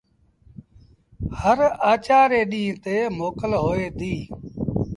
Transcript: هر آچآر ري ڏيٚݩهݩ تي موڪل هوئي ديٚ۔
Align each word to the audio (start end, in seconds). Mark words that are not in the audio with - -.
هر 1.41 1.59
آچآر 1.93 2.27
ري 2.31 2.41
ڏيٚݩهݩ 2.53 2.81
تي 2.83 2.95
موڪل 3.17 3.51
هوئي 3.63 3.87
ديٚ۔ 3.99 4.23